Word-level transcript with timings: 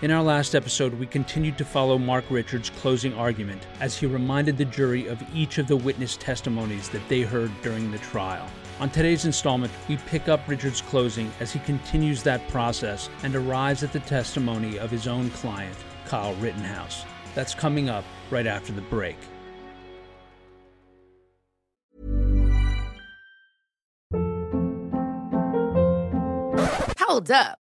In 0.00 0.12
our 0.12 0.22
last 0.22 0.54
episode, 0.54 0.94
we 0.94 1.06
continued 1.06 1.58
to 1.58 1.64
follow 1.64 1.98
Mark 1.98 2.24
Richards' 2.30 2.70
closing 2.70 3.12
argument 3.14 3.66
as 3.80 3.96
he 3.96 4.06
reminded 4.06 4.56
the 4.56 4.64
jury 4.64 5.08
of 5.08 5.20
each 5.34 5.58
of 5.58 5.66
the 5.66 5.76
witness 5.76 6.16
testimonies 6.16 6.88
that 6.90 7.02
they 7.08 7.22
heard 7.22 7.50
during 7.62 7.90
the 7.90 7.98
trial. 7.98 8.48
On 8.78 8.88
today's 8.88 9.24
installment, 9.24 9.72
we 9.88 9.96
pick 9.96 10.28
up 10.28 10.46
Richards' 10.46 10.80
closing 10.80 11.32
as 11.40 11.52
he 11.52 11.58
continues 11.58 12.22
that 12.22 12.46
process 12.46 13.10
and 13.24 13.34
arrives 13.34 13.82
at 13.82 13.92
the 13.92 13.98
testimony 13.98 14.78
of 14.78 14.88
his 14.88 15.08
own 15.08 15.30
client, 15.30 15.76
Kyle 16.06 16.32
Rittenhouse. 16.36 17.04
That's 17.34 17.52
coming 17.52 17.88
up 17.88 18.04
right 18.30 18.46
after 18.46 18.72
the 18.72 18.82
break. 18.82 19.16
Hold 27.00 27.32
up. 27.32 27.58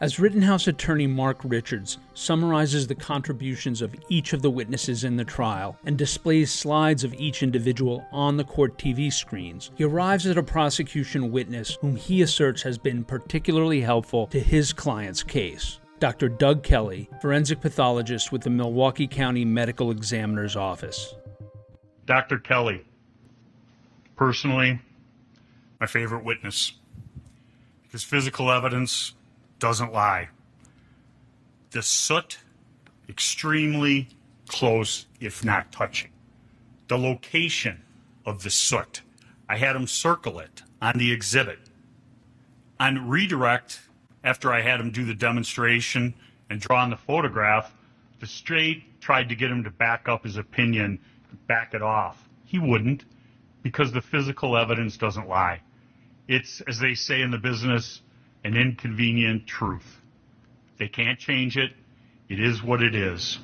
As 0.00 0.18
Rittenhouse 0.18 0.66
attorney 0.66 1.06
Mark 1.06 1.38
Richards 1.44 1.98
summarizes 2.14 2.88
the 2.88 2.96
contributions 2.96 3.80
of 3.80 3.94
each 4.08 4.32
of 4.32 4.42
the 4.42 4.50
witnesses 4.50 5.04
in 5.04 5.16
the 5.16 5.24
trial 5.24 5.78
and 5.84 5.96
displays 5.96 6.50
slides 6.50 7.04
of 7.04 7.14
each 7.14 7.44
individual 7.44 8.04
on 8.10 8.36
the 8.36 8.42
court 8.42 8.76
TV 8.76 9.12
screens, 9.12 9.70
he 9.76 9.84
arrives 9.84 10.26
at 10.26 10.36
a 10.36 10.42
prosecution 10.42 11.30
witness 11.30 11.78
whom 11.80 11.94
he 11.94 12.22
asserts 12.22 12.60
has 12.62 12.76
been 12.76 13.04
particularly 13.04 13.82
helpful 13.82 14.26
to 14.26 14.40
his 14.40 14.72
client's 14.72 15.22
case. 15.22 15.78
Dr. 16.00 16.28
Doug 16.28 16.64
Kelly, 16.64 17.08
forensic 17.22 17.60
pathologist 17.60 18.32
with 18.32 18.42
the 18.42 18.50
Milwaukee 18.50 19.06
County 19.06 19.44
Medical 19.44 19.92
Examiner's 19.92 20.56
Office. 20.56 21.14
Dr. 22.04 22.38
Kelly, 22.38 22.84
personally, 24.16 24.80
my 25.78 25.86
favorite 25.86 26.24
witness. 26.24 26.72
Because 27.84 28.02
physical 28.02 28.50
evidence 28.50 29.12
doesn't 29.58 29.92
lie. 29.92 30.28
The 31.70 31.82
soot, 31.82 32.38
extremely 33.08 34.08
close, 34.48 35.06
if 35.20 35.44
not 35.44 35.72
touching. 35.72 36.10
The 36.88 36.98
location 36.98 37.82
of 38.26 38.42
the 38.42 38.50
soot, 38.50 39.02
I 39.48 39.56
had 39.56 39.76
him 39.76 39.86
circle 39.86 40.38
it 40.38 40.62
on 40.80 40.98
the 40.98 41.12
exhibit. 41.12 41.58
On 42.78 43.08
redirect, 43.08 43.80
after 44.22 44.52
I 44.52 44.62
had 44.62 44.80
him 44.80 44.90
do 44.90 45.04
the 45.04 45.14
demonstration 45.14 46.14
and 46.50 46.60
draw 46.60 46.82
on 46.82 46.90
the 46.90 46.96
photograph, 46.96 47.74
the 48.20 48.26
state 48.26 49.00
tried 49.00 49.28
to 49.28 49.34
get 49.34 49.50
him 49.50 49.64
to 49.64 49.70
back 49.70 50.08
up 50.08 50.24
his 50.24 50.36
opinion, 50.36 50.98
back 51.46 51.74
it 51.74 51.82
off. 51.82 52.28
He 52.44 52.58
wouldn't 52.58 53.04
because 53.62 53.92
the 53.92 54.00
physical 54.00 54.56
evidence 54.56 54.96
doesn't 54.96 55.28
lie. 55.28 55.60
It's, 56.28 56.60
as 56.62 56.78
they 56.78 56.94
say 56.94 57.20
in 57.20 57.30
the 57.30 57.38
business, 57.38 58.00
an 58.44 58.56
inconvenient 58.56 59.46
truth. 59.46 60.00
They 60.78 60.88
can't 60.88 61.18
change 61.18 61.56
it. 61.56 61.72
It 62.28 62.40
is 62.40 62.62
what 62.62 62.82
it 62.82 62.94
is. 62.94 63.38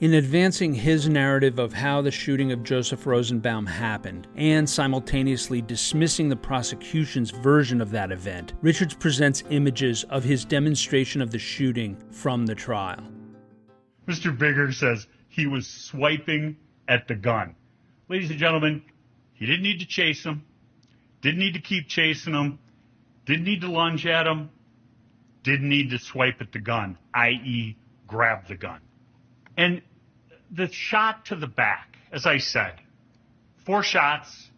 In 0.00 0.14
advancing 0.14 0.74
his 0.74 1.08
narrative 1.08 1.58
of 1.58 1.72
how 1.72 2.02
the 2.02 2.10
shooting 2.10 2.52
of 2.52 2.64
Joseph 2.64 3.06
Rosenbaum 3.06 3.64
happened, 3.64 4.26
and 4.34 4.68
simultaneously 4.68 5.62
dismissing 5.62 6.28
the 6.28 6.36
prosecution's 6.36 7.30
version 7.30 7.80
of 7.80 7.90
that 7.92 8.10
event, 8.10 8.54
Richards 8.60 8.94
presents 8.94 9.44
images 9.50 10.04
of 10.04 10.24
his 10.24 10.44
demonstration 10.44 11.22
of 11.22 11.30
the 11.30 11.38
shooting 11.38 11.96
from 12.10 12.44
the 12.44 12.54
trial. 12.54 13.02
Mr. 14.08 14.36
Binger 14.36 14.74
says 14.74 15.06
he 15.28 15.46
was 15.46 15.66
swiping 15.66 16.56
at 16.88 17.08
the 17.08 17.14
gun. 17.14 17.54
Ladies 18.08 18.30
and 18.30 18.38
gentlemen, 18.38 18.82
he 19.32 19.46
didn't 19.46 19.62
need 19.62 19.80
to 19.80 19.86
chase 19.86 20.24
him, 20.24 20.44
didn't 21.22 21.38
need 21.38 21.54
to 21.54 21.60
keep 21.60 21.88
chasing 21.88 22.34
him, 22.34 22.58
didn't 23.26 23.44
need 23.44 23.62
to 23.62 23.70
lunge 23.70 24.06
at 24.06 24.26
him, 24.26 24.50
didn't 25.42 25.68
need 25.68 25.90
to 25.90 25.98
swipe 25.98 26.40
at 26.40 26.52
the 26.52 26.58
gun, 26.58 26.98
i.e., 27.14 27.76
grab 28.06 28.46
the 28.48 28.56
gun. 28.56 28.80
And 29.56 29.82
the 30.50 30.70
shot 30.70 31.26
to 31.26 31.36
the 31.36 31.46
back, 31.46 31.96
as 32.12 32.26
I 32.26 32.38
said, 32.38 32.80
four 33.64 33.82
shots 33.82 34.50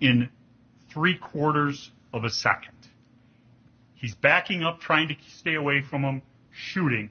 in 0.00 0.28
three 0.90 1.16
quarters 1.16 1.90
of 2.12 2.24
a 2.24 2.30
second. 2.30 2.74
He's 3.94 4.14
backing 4.14 4.62
up, 4.62 4.80
trying 4.80 5.08
to 5.08 5.16
stay 5.36 5.54
away 5.54 5.82
from 5.82 6.02
him, 6.02 6.22
shooting, 6.50 7.10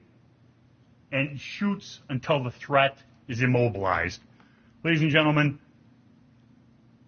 and 1.10 1.38
shoots 1.38 2.00
until 2.08 2.42
the 2.42 2.50
threat 2.50 2.98
is 3.28 3.42
immobilized. 3.42 4.20
Ladies 4.84 5.02
and 5.02 5.10
gentlemen, 5.10 5.58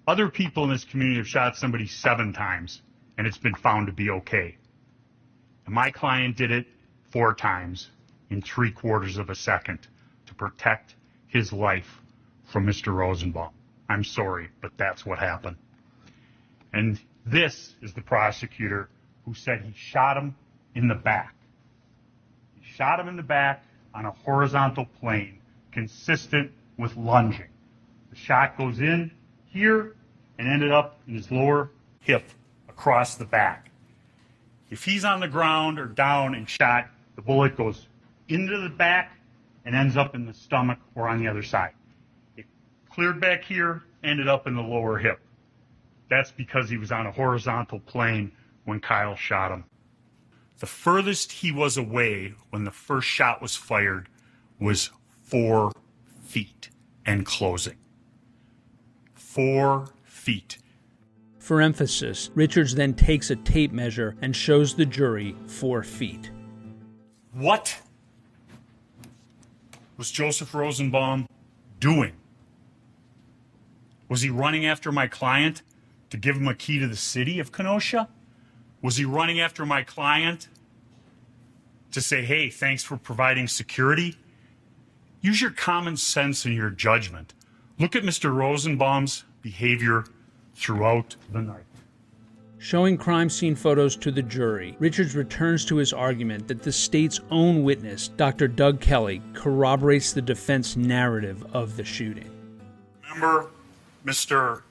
other 0.06 0.28
people 0.28 0.64
in 0.64 0.70
this 0.70 0.84
community 0.84 1.18
have 1.18 1.28
shot 1.28 1.56
somebody 1.56 1.86
seven 1.86 2.32
times, 2.32 2.80
and 3.16 3.26
it's 3.26 3.38
been 3.38 3.54
found 3.54 3.86
to 3.86 3.92
be 3.92 4.10
okay. 4.10 4.56
And 5.64 5.74
my 5.74 5.90
client 5.90 6.36
did 6.36 6.50
it 6.50 6.66
four 7.10 7.34
times 7.34 7.90
in 8.30 8.42
three 8.42 8.70
quarters 8.70 9.16
of 9.16 9.30
a 9.30 9.34
second 9.34 9.80
to 10.26 10.34
protect 10.34 10.94
his 11.28 11.52
life 11.52 12.00
from 12.44 12.66
Mr. 12.66 12.94
Rosenbaum. 12.94 13.50
I'm 13.88 14.04
sorry, 14.04 14.48
but 14.60 14.72
that's 14.76 15.06
what 15.06 15.18
happened. 15.18 15.56
And 16.72 17.00
this 17.24 17.74
is 17.82 17.94
the 17.94 18.02
prosecutor 18.02 18.88
who 19.24 19.34
said 19.34 19.62
he 19.62 19.72
shot 19.74 20.16
him 20.16 20.36
in 20.74 20.88
the 20.88 20.94
back. 20.94 21.34
He 22.54 22.72
shot 22.74 23.00
him 23.00 23.08
in 23.08 23.16
the 23.16 23.22
back 23.22 23.64
on 23.94 24.04
a 24.04 24.10
horizontal 24.10 24.86
plane 25.00 25.38
consistent 25.72 26.52
with 26.78 26.96
lunging. 26.96 27.48
The 28.10 28.16
shot 28.16 28.58
goes 28.58 28.78
in 28.78 29.10
here 29.46 29.96
and 30.38 30.48
ended 30.48 30.72
up 30.72 31.00
in 31.08 31.14
his 31.14 31.30
lower 31.30 31.70
hip 32.00 32.24
across 32.76 33.14
the 33.14 33.24
back. 33.24 33.70
If 34.70 34.84
he's 34.84 35.04
on 35.04 35.20
the 35.20 35.28
ground 35.28 35.78
or 35.78 35.86
down 35.86 36.34
and 36.34 36.48
shot, 36.48 36.88
the 37.14 37.22
bullet 37.22 37.56
goes 37.56 37.86
into 38.28 38.58
the 38.58 38.68
back 38.68 39.16
and 39.64 39.74
ends 39.74 39.96
up 39.96 40.14
in 40.14 40.26
the 40.26 40.34
stomach 40.34 40.78
or 40.94 41.08
on 41.08 41.18
the 41.18 41.28
other 41.28 41.42
side. 41.42 41.72
It 42.36 42.44
cleared 42.90 43.20
back 43.20 43.44
here, 43.44 43.82
ended 44.04 44.28
up 44.28 44.46
in 44.46 44.54
the 44.54 44.62
lower 44.62 44.98
hip. 44.98 45.20
That's 46.10 46.30
because 46.30 46.68
he 46.68 46.76
was 46.76 46.92
on 46.92 47.06
a 47.06 47.12
horizontal 47.12 47.80
plane 47.80 48.30
when 48.64 48.80
Kyle 48.80 49.16
shot 49.16 49.50
him. 49.50 49.64
The 50.58 50.66
furthest 50.66 51.32
he 51.32 51.52
was 51.52 51.76
away 51.76 52.34
when 52.50 52.64
the 52.64 52.70
first 52.70 53.08
shot 53.08 53.40
was 53.40 53.56
fired 53.56 54.08
was 54.60 54.90
four 55.22 55.72
feet 56.22 56.70
and 57.04 57.24
closing. 57.24 57.76
Four 59.14 59.88
feet. 60.04 60.58
For 61.46 61.60
emphasis, 61.60 62.28
Richards 62.34 62.74
then 62.74 62.92
takes 62.92 63.30
a 63.30 63.36
tape 63.36 63.70
measure 63.70 64.16
and 64.20 64.34
shows 64.34 64.74
the 64.74 64.84
jury 64.84 65.36
four 65.46 65.84
feet. 65.84 66.32
What 67.34 67.82
was 69.96 70.10
Joseph 70.10 70.52
Rosenbaum 70.52 71.28
doing? 71.78 72.14
Was 74.08 74.22
he 74.22 74.28
running 74.28 74.66
after 74.66 74.90
my 74.90 75.06
client 75.06 75.62
to 76.10 76.16
give 76.16 76.34
him 76.34 76.48
a 76.48 76.54
key 76.56 76.80
to 76.80 76.88
the 76.88 76.96
city 76.96 77.38
of 77.38 77.52
Kenosha? 77.52 78.08
Was 78.82 78.96
he 78.96 79.04
running 79.04 79.38
after 79.38 79.64
my 79.64 79.84
client 79.84 80.48
to 81.92 82.00
say, 82.00 82.24
hey, 82.24 82.50
thanks 82.50 82.82
for 82.82 82.96
providing 82.96 83.46
security? 83.46 84.16
Use 85.20 85.40
your 85.40 85.52
common 85.52 85.96
sense 85.96 86.44
and 86.44 86.56
your 86.56 86.70
judgment. 86.70 87.34
Look 87.78 87.94
at 87.94 88.02
Mr. 88.02 88.34
Rosenbaum's 88.34 89.22
behavior 89.42 90.06
throughout 90.56 91.14
the 91.32 91.42
night. 91.42 91.62
Showing 92.58 92.96
crime 92.96 93.28
scene 93.30 93.54
photos 93.54 93.94
to 93.96 94.10
the 94.10 94.22
jury, 94.22 94.74
Richards 94.80 95.14
returns 95.14 95.64
to 95.66 95.76
his 95.76 95.92
argument 95.92 96.48
that 96.48 96.62
the 96.62 96.72
state's 96.72 97.20
own 97.30 97.62
witness, 97.62 98.08
Dr. 98.08 98.48
Doug 98.48 98.80
Kelly, 98.80 99.22
corroborates 99.34 100.12
the 100.12 100.22
defense 100.22 100.74
narrative 100.76 101.44
of 101.54 101.76
the 101.76 101.84
shooting. 101.84 102.30
Remember 103.02 103.50
Mr. 104.04 104.62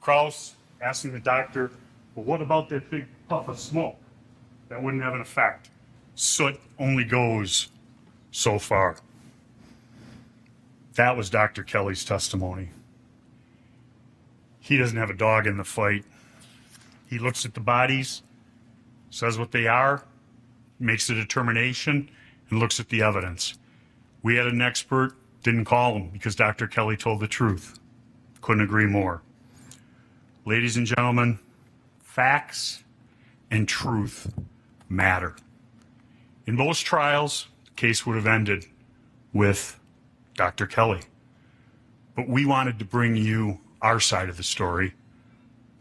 Kraus 0.00 0.54
asking 0.80 1.12
the 1.12 1.20
doctor, 1.20 1.70
well, 2.14 2.24
what 2.24 2.42
about 2.42 2.68
that 2.68 2.88
big 2.90 3.06
puff 3.28 3.48
of 3.48 3.58
smoke? 3.58 3.96
That 4.68 4.82
wouldn't 4.82 5.02
have 5.02 5.14
an 5.14 5.20
effect. 5.20 5.70
Soot 6.14 6.60
only 6.78 7.04
goes 7.04 7.68
so 8.30 8.58
far. 8.58 8.98
That 10.94 11.16
was 11.16 11.30
Dr. 11.30 11.62
Kelly's 11.62 12.04
testimony. 12.04 12.68
He 14.60 14.76
doesn't 14.76 14.96
have 14.96 15.10
a 15.10 15.14
dog 15.14 15.46
in 15.46 15.56
the 15.56 15.64
fight. 15.64 16.04
He 17.06 17.18
looks 17.18 17.44
at 17.44 17.54
the 17.54 17.60
bodies, 17.60 18.22
says 19.10 19.38
what 19.38 19.50
they 19.50 19.66
are, 19.66 20.04
makes 20.78 21.10
a 21.10 21.14
determination, 21.14 22.08
and 22.48 22.58
looks 22.58 22.78
at 22.78 22.88
the 22.88 23.02
evidence. 23.02 23.58
We 24.22 24.36
had 24.36 24.46
an 24.46 24.60
expert, 24.60 25.16
didn't 25.42 25.64
call 25.64 25.96
him 25.96 26.10
because 26.10 26.36
Dr. 26.36 26.66
Kelly 26.66 26.96
told 26.96 27.20
the 27.20 27.26
truth. 27.26 27.78
Couldn't 28.40 28.62
agree 28.62 28.86
more. 28.86 29.22
Ladies 30.44 30.76
and 30.76 30.86
gentlemen, 30.86 31.38
facts 31.98 32.84
and 33.50 33.66
truth 33.66 34.32
matter. 34.88 35.36
In 36.46 36.56
most 36.56 36.80
trials, 36.80 37.48
the 37.64 37.70
case 37.72 38.06
would 38.06 38.16
have 38.16 38.26
ended 38.26 38.66
with 39.32 39.78
Dr. 40.34 40.66
Kelly. 40.66 41.00
But 42.14 42.28
we 42.28 42.44
wanted 42.44 42.78
to 42.78 42.84
bring 42.84 43.16
you 43.16 43.60
our 43.82 44.00
side 44.00 44.28
of 44.28 44.36
the 44.36 44.42
story. 44.42 44.94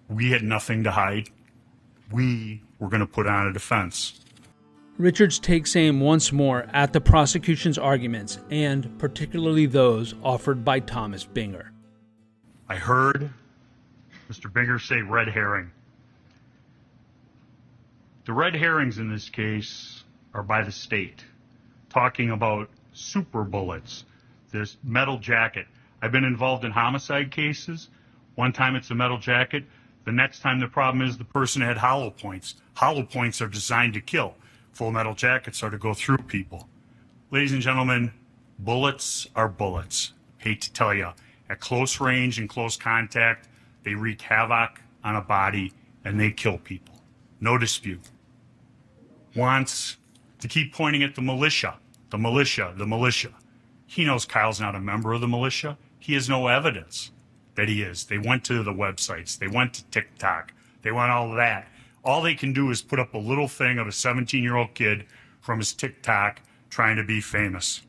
We 0.07 0.31
had 0.31 0.43
nothing 0.43 0.83
to 0.83 0.91
hide. 0.91 1.29
We 2.11 2.63
were 2.79 2.89
going 2.89 3.01
to 3.01 3.07
put 3.07 3.27
on 3.27 3.47
a 3.47 3.53
defense. 3.53 4.21
Richards 4.97 5.39
takes 5.39 5.75
aim 5.75 6.01
once 6.01 6.33
more 6.33 6.67
at 6.73 6.91
the 6.91 6.99
prosecution's 6.99 7.77
arguments, 7.77 8.39
and 8.49 8.99
particularly 8.99 9.65
those 9.65 10.13
offered 10.23 10.65
by 10.65 10.79
Thomas 10.81 11.25
Binger. 11.25 11.69
I 12.67 12.75
heard 12.75 13.29
Mr. 14.29 14.51
Binger 14.51 14.79
say 14.79 15.01
red 15.01 15.29
herring. 15.29 15.71
The 18.25 18.33
red 18.33 18.55
herrings 18.55 18.97
in 18.97 19.09
this 19.09 19.29
case 19.29 20.03
are 20.33 20.43
by 20.43 20.63
the 20.63 20.71
state, 20.71 21.23
talking 21.89 22.29
about 22.29 22.69
super 22.93 23.43
bullets, 23.43 24.03
this 24.51 24.77
metal 24.83 25.17
jacket. 25.17 25.65
I've 26.01 26.11
been 26.11 26.23
involved 26.23 26.63
in 26.65 26.71
homicide 26.71 27.31
cases. 27.31 27.89
One 28.35 28.53
time 28.53 28.75
it's 28.75 28.91
a 28.91 28.95
metal 28.95 29.17
jacket. 29.17 29.65
The 30.05 30.11
next 30.11 30.39
time 30.39 30.59
the 30.59 30.67
problem 30.67 31.05
is 31.07 31.17
the 31.17 31.25
person 31.25 31.61
had 31.61 31.77
hollow 31.77 32.09
points. 32.09 32.55
Hollow 32.75 33.03
points 33.03 33.41
are 33.41 33.47
designed 33.47 33.93
to 33.93 34.01
kill. 34.01 34.35
Full 34.71 34.91
metal 34.91 35.13
jackets 35.13 35.61
are 35.61 35.69
to 35.69 35.77
go 35.77 35.93
through 35.93 36.19
people. 36.19 36.69
Ladies 37.31 37.51
and 37.51 37.61
gentlemen, 37.61 38.13
bullets 38.57 39.27
are 39.35 39.49
bullets. 39.49 40.13
Hate 40.37 40.61
to 40.61 40.73
tell 40.73 40.93
you, 40.93 41.09
at 41.49 41.59
close 41.59 41.99
range 41.99 42.39
and 42.39 42.47
close 42.47 42.77
contact, 42.77 43.49
they 43.83 43.93
wreak 43.93 44.21
havoc 44.21 44.81
on 45.03 45.15
a 45.15 45.21
body 45.21 45.73
and 46.05 46.19
they 46.19 46.31
kill 46.31 46.57
people. 46.57 47.01
No 47.41 47.57
dispute. 47.57 48.09
Wants 49.35 49.97
to 50.39 50.47
keep 50.47 50.73
pointing 50.73 51.03
at 51.03 51.15
the 51.15 51.21
militia, 51.21 51.77
the 52.09 52.17
militia, 52.17 52.73
the 52.77 52.87
militia. 52.87 53.33
He 53.85 54.05
knows 54.05 54.25
Kyle's 54.25 54.59
not 54.59 54.75
a 54.75 54.79
member 54.79 55.13
of 55.13 55.21
the 55.21 55.27
militia. 55.27 55.77
He 56.09 56.15
has 56.15 56.27
no 56.27 56.47
evidence 56.47 57.11
that 57.53 57.69
he 57.69 57.83
is. 57.83 58.05
They 58.05 58.17
went 58.17 58.43
to 58.45 58.63
the 58.63 58.73
websites, 58.73 59.37
they 59.37 59.47
went 59.47 59.75
to 59.75 59.85
TikTok, 59.91 60.53
they 60.81 60.91
went 60.91 61.11
all 61.11 61.35
that. 61.35 61.67
All 62.03 62.23
they 62.23 62.33
can 62.33 62.51
do 62.51 62.71
is 62.71 62.81
put 62.81 62.97
up 62.97 63.13
a 63.13 63.19
little 63.19 63.47
thing 63.47 63.77
of 63.77 63.85
a 63.85 63.91
17 63.91 64.41
year 64.41 64.55
old 64.55 64.73
kid 64.73 65.05
from 65.39 65.59
his 65.59 65.71
TikTok 65.71 66.41
trying 66.71 66.95
to 66.95 67.03
be 67.03 67.21
famous. 67.21 67.83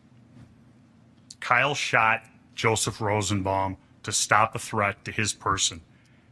Kyle 1.41 1.75
shot 1.75 2.27
Joseph 2.55 3.01
Rosenbaum 3.01 3.79
to 4.03 4.13
stop 4.13 4.55
a 4.55 4.59
threat 4.59 5.03
to 5.07 5.13
his 5.13 5.33
person. 5.33 5.81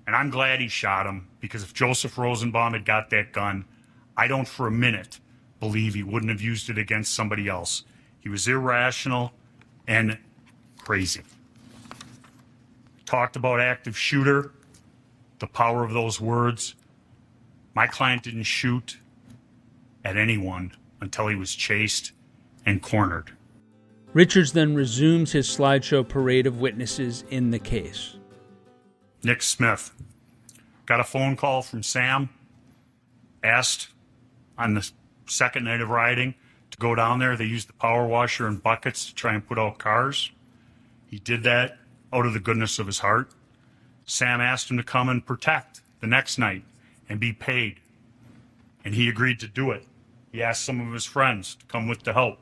And 0.06 0.14
I'm 0.14 0.28
glad 0.28 0.60
he 0.60 0.68
shot 0.68 1.06
him 1.06 1.28
because 1.40 1.62
if 1.62 1.72
Joseph 1.72 2.18
Rosenbaum 2.18 2.74
had 2.74 2.84
got 2.84 3.08
that 3.08 3.32
gun, 3.32 3.64
I 4.14 4.28
don't 4.28 4.46
for 4.46 4.66
a 4.66 4.70
minute 4.70 5.20
believe 5.58 5.94
he 5.94 6.02
wouldn't 6.02 6.30
have 6.30 6.42
used 6.42 6.68
it 6.68 6.76
against 6.76 7.14
somebody 7.14 7.48
else. 7.48 7.84
He 8.20 8.28
was 8.28 8.46
irrational 8.46 9.32
and 9.86 10.18
crazy. 10.76 11.22
Talked 13.08 13.36
about 13.36 13.58
active 13.58 13.96
shooter, 13.96 14.52
the 15.38 15.46
power 15.46 15.82
of 15.82 15.94
those 15.94 16.20
words. 16.20 16.74
My 17.72 17.86
client 17.86 18.22
didn't 18.22 18.42
shoot 18.42 18.98
at 20.04 20.18
anyone 20.18 20.72
until 21.00 21.28
he 21.28 21.34
was 21.34 21.54
chased 21.54 22.12
and 22.66 22.82
cornered. 22.82 23.32
Richards 24.12 24.52
then 24.52 24.74
resumes 24.74 25.32
his 25.32 25.48
slideshow 25.48 26.06
parade 26.06 26.46
of 26.46 26.60
witnesses 26.60 27.24
in 27.30 27.50
the 27.50 27.58
case. 27.58 28.18
Nick 29.24 29.40
Smith 29.40 29.90
got 30.84 31.00
a 31.00 31.04
phone 31.04 31.34
call 31.34 31.62
from 31.62 31.82
Sam, 31.82 32.28
asked 33.42 33.88
on 34.58 34.74
the 34.74 34.86
second 35.24 35.64
night 35.64 35.80
of 35.80 35.88
riding 35.88 36.34
to 36.72 36.76
go 36.76 36.94
down 36.94 37.20
there. 37.20 37.38
They 37.38 37.46
used 37.46 37.70
the 37.70 37.72
power 37.72 38.06
washer 38.06 38.46
and 38.46 38.62
buckets 38.62 39.06
to 39.06 39.14
try 39.14 39.32
and 39.32 39.48
put 39.48 39.58
out 39.58 39.78
cars. 39.78 40.30
He 41.06 41.18
did 41.18 41.42
that 41.44 41.77
out 42.12 42.26
of 42.26 42.32
the 42.32 42.40
goodness 42.40 42.78
of 42.78 42.86
his 42.86 43.00
heart. 43.00 43.30
Sam 44.04 44.40
asked 44.40 44.70
him 44.70 44.76
to 44.76 44.82
come 44.82 45.08
and 45.08 45.24
protect 45.24 45.80
the 46.00 46.06
next 46.06 46.38
night 46.38 46.64
and 47.08 47.20
be 47.20 47.32
paid. 47.32 47.80
And 48.84 48.94
he 48.94 49.08
agreed 49.08 49.40
to 49.40 49.48
do 49.48 49.70
it. 49.70 49.84
He 50.32 50.42
asked 50.42 50.64
some 50.64 50.80
of 50.80 50.92
his 50.92 51.04
friends 51.04 51.56
to 51.56 51.66
come 51.66 51.88
with 51.88 52.02
to 52.04 52.12
help. 52.12 52.38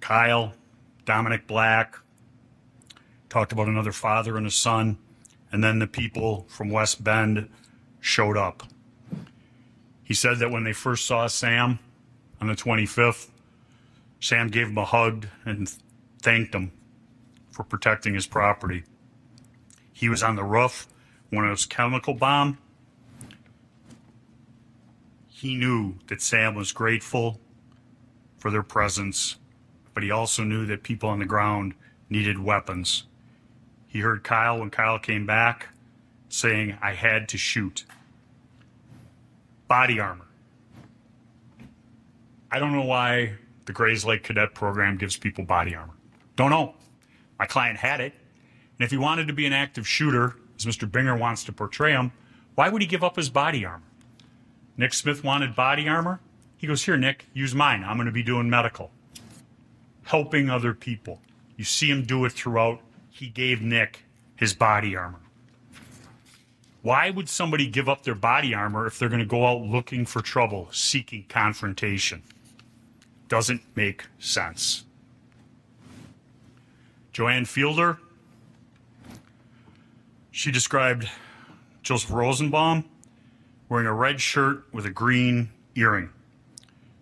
Kyle, 0.00 0.54
Dominic 1.04 1.46
Black, 1.46 1.96
talked 3.28 3.52
about 3.52 3.68
another 3.68 3.92
father 3.92 4.36
and 4.36 4.46
a 4.46 4.50
son, 4.50 4.98
and 5.50 5.62
then 5.62 5.78
the 5.78 5.86
people 5.86 6.46
from 6.48 6.70
West 6.70 7.02
Bend 7.02 7.48
showed 8.00 8.36
up. 8.36 8.64
He 10.02 10.14
said 10.14 10.38
that 10.38 10.50
when 10.50 10.64
they 10.64 10.72
first 10.72 11.06
saw 11.06 11.26
Sam 11.26 11.78
on 12.40 12.48
the 12.48 12.54
25th, 12.54 13.28
Sam 14.20 14.48
gave 14.48 14.68
him 14.68 14.78
a 14.78 14.84
hug 14.84 15.26
and 15.44 15.68
thanked 16.20 16.54
him 16.54 16.72
for 17.54 17.62
protecting 17.62 18.14
his 18.14 18.26
property. 18.26 18.82
He 19.92 20.08
was 20.08 20.24
on 20.24 20.34
the 20.34 20.42
roof 20.42 20.88
when 21.30 21.44
it 21.44 21.50
was 21.50 21.66
chemical 21.66 22.12
bomb. 22.12 22.58
He 25.28 25.54
knew 25.54 25.94
that 26.08 26.20
Sam 26.20 26.56
was 26.56 26.72
grateful 26.72 27.40
for 28.38 28.50
their 28.50 28.64
presence, 28.64 29.36
but 29.94 30.02
he 30.02 30.10
also 30.10 30.42
knew 30.42 30.66
that 30.66 30.82
people 30.82 31.08
on 31.08 31.20
the 31.20 31.26
ground 31.26 31.74
needed 32.10 32.40
weapons. 32.40 33.04
He 33.86 34.00
heard 34.00 34.24
Kyle 34.24 34.58
when 34.58 34.70
Kyle 34.70 34.98
came 34.98 35.24
back 35.24 35.68
saying, 36.28 36.76
I 36.82 36.94
had 36.94 37.28
to 37.28 37.38
shoot. 37.38 37.84
Body 39.68 40.00
armor. 40.00 40.26
I 42.50 42.58
don't 42.58 42.72
know 42.72 42.84
why 42.84 43.34
the 43.66 43.72
Grayslake 43.72 44.24
Cadet 44.24 44.54
Program 44.54 44.96
gives 44.96 45.16
people 45.16 45.44
body 45.44 45.76
armor. 45.76 45.94
Don't 46.34 46.50
know. 46.50 46.74
My 47.38 47.46
client 47.46 47.78
had 47.78 48.00
it. 48.00 48.12
And 48.78 48.84
if 48.84 48.90
he 48.90 48.96
wanted 48.96 49.28
to 49.28 49.32
be 49.32 49.46
an 49.46 49.52
active 49.52 49.86
shooter, 49.86 50.36
as 50.56 50.64
Mr. 50.64 50.90
Binger 50.90 51.18
wants 51.18 51.44
to 51.44 51.52
portray 51.52 51.92
him, 51.92 52.12
why 52.54 52.68
would 52.68 52.82
he 52.82 52.88
give 52.88 53.04
up 53.04 53.16
his 53.16 53.30
body 53.30 53.64
armor? 53.64 53.84
Nick 54.76 54.92
Smith 54.92 55.22
wanted 55.22 55.54
body 55.54 55.88
armor. 55.88 56.20
He 56.56 56.66
goes, 56.66 56.84
Here, 56.84 56.96
Nick, 56.96 57.26
use 57.32 57.54
mine. 57.54 57.84
I'm 57.84 57.96
going 57.96 58.06
to 58.06 58.12
be 58.12 58.22
doing 58.22 58.50
medical. 58.50 58.90
Helping 60.04 60.50
other 60.50 60.74
people. 60.74 61.20
You 61.56 61.64
see 61.64 61.90
him 61.90 62.04
do 62.04 62.24
it 62.24 62.32
throughout. 62.32 62.80
He 63.10 63.28
gave 63.28 63.62
Nick 63.62 64.04
his 64.36 64.54
body 64.54 64.96
armor. 64.96 65.20
Why 66.82 67.10
would 67.10 67.28
somebody 67.28 67.66
give 67.66 67.88
up 67.88 68.02
their 68.02 68.14
body 68.14 68.54
armor 68.54 68.86
if 68.86 68.98
they're 68.98 69.08
going 69.08 69.20
to 69.20 69.26
go 69.26 69.46
out 69.46 69.62
looking 69.62 70.04
for 70.04 70.20
trouble, 70.20 70.68
seeking 70.70 71.24
confrontation? 71.28 72.22
Doesn't 73.28 73.62
make 73.74 74.04
sense. 74.18 74.83
Joanne 77.14 77.44
Fiedler, 77.44 77.98
she 80.32 80.50
described 80.50 81.08
Joseph 81.80 82.10
Rosenbaum 82.10 82.84
wearing 83.68 83.86
a 83.86 83.94
red 83.94 84.20
shirt 84.20 84.64
with 84.72 84.84
a 84.84 84.90
green 84.90 85.50
earring. 85.76 86.10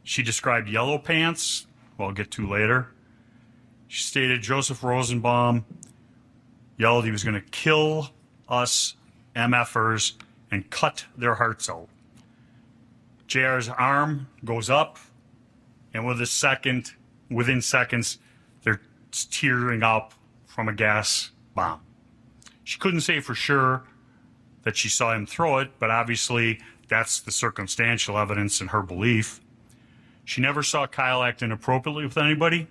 She 0.04 0.22
described 0.22 0.68
yellow 0.68 0.98
pants, 0.98 1.66
well, 1.96 2.08
I'll 2.08 2.14
get 2.14 2.30
to 2.32 2.46
later. 2.46 2.88
She 3.88 4.02
stated 4.02 4.42
Joseph 4.42 4.84
Rosenbaum 4.84 5.64
yelled 6.76 7.06
he 7.06 7.10
was 7.10 7.24
going 7.24 7.40
to 7.40 7.48
kill 7.50 8.10
us 8.50 8.96
MFers 9.34 10.12
and 10.50 10.68
cut 10.68 11.06
their 11.16 11.36
hearts 11.36 11.70
out. 11.70 11.88
JR's 13.28 13.70
arm 13.70 14.28
goes 14.44 14.68
up, 14.68 14.98
and 15.94 16.06
with 16.06 16.20
a 16.20 16.26
second, 16.26 16.92
within 17.30 17.62
seconds, 17.62 18.18
tearing 19.12 19.82
up 19.82 20.14
from 20.46 20.68
a 20.68 20.72
gas 20.72 21.30
bomb. 21.54 21.80
She 22.64 22.78
couldn't 22.78 23.00
say 23.02 23.20
for 23.20 23.34
sure 23.34 23.84
that 24.62 24.76
she 24.76 24.88
saw 24.88 25.14
him 25.14 25.26
throw 25.26 25.58
it, 25.58 25.70
but 25.78 25.90
obviously 25.90 26.60
that's 26.88 27.20
the 27.20 27.32
circumstantial 27.32 28.18
evidence 28.18 28.60
in 28.60 28.68
her 28.68 28.82
belief. 28.82 29.40
She 30.24 30.40
never 30.40 30.62
saw 30.62 30.86
Kyle 30.86 31.22
act 31.22 31.42
inappropriately 31.42 32.04
with 32.04 32.18
anybody, 32.18 32.68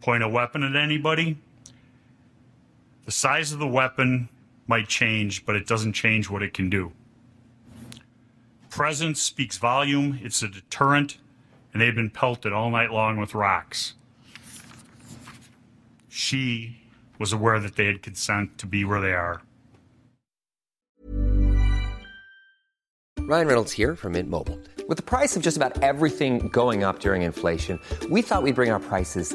point 0.00 0.22
a 0.22 0.28
weapon 0.28 0.62
at 0.62 0.76
anybody. 0.76 1.38
The 3.04 3.12
size 3.12 3.52
of 3.52 3.58
the 3.58 3.66
weapon 3.66 4.28
might 4.66 4.88
change, 4.88 5.44
but 5.44 5.56
it 5.56 5.66
doesn't 5.66 5.94
change 5.94 6.28
what 6.28 6.42
it 6.42 6.54
can 6.54 6.70
do. 6.70 6.92
Presence 8.70 9.20
speaks 9.20 9.58
volume, 9.58 10.18
it's 10.22 10.42
a 10.42 10.48
deterrent, 10.48 11.18
and 11.72 11.80
they've 11.80 11.94
been 11.94 12.10
pelted 12.10 12.52
all 12.52 12.70
night 12.70 12.90
long 12.90 13.16
with 13.16 13.34
rocks. 13.34 13.94
She 16.14 16.76
was 17.18 17.32
aware 17.32 17.58
that 17.58 17.76
they 17.76 17.86
had 17.86 18.02
consent 18.02 18.58
to 18.58 18.66
be 18.66 18.84
where 18.84 19.00
they 19.00 19.14
are. 19.14 19.40
Ryan 23.20 23.46
Reynolds 23.46 23.72
here 23.72 23.96
from 23.96 24.12
Mint 24.12 24.28
Mobile. 24.28 24.60
With 24.88 24.98
the 24.98 25.02
price 25.02 25.36
of 25.38 25.42
just 25.42 25.56
about 25.56 25.82
everything 25.82 26.48
going 26.48 26.84
up 26.84 26.98
during 26.98 27.22
inflation, 27.22 27.78
we 28.10 28.20
thought 28.20 28.42
we'd 28.42 28.56
bring 28.56 28.70
our 28.70 28.78
prices 28.78 29.34